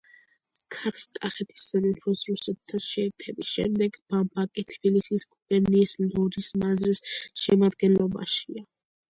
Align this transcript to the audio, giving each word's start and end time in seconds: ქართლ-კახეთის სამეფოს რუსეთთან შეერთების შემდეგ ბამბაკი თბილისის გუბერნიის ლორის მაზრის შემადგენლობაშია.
ქართლ-კახეთის 0.75 1.65
სამეფოს 1.71 2.23
რუსეთთან 2.29 2.81
შეერთების 2.85 3.51
შემდეგ 3.57 3.99
ბამბაკი 4.15 4.65
თბილისის 4.73 5.29
გუბერნიის 5.35 5.95
ლორის 6.09 6.51
მაზრის 6.65 7.05
შემადგენლობაშია. 7.45 8.69